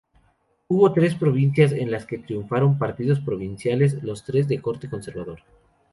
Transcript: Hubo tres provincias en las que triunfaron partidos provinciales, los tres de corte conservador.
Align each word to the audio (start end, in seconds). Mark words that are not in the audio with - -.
Hubo 0.67 0.91
tres 0.93 1.13
provincias 1.13 1.71
en 1.73 1.91
las 1.91 2.07
que 2.07 2.17
triunfaron 2.17 2.79
partidos 2.79 3.19
provinciales, 3.19 4.01
los 4.01 4.23
tres 4.23 4.47
de 4.47 4.59
corte 4.59 4.89
conservador. 4.89 5.41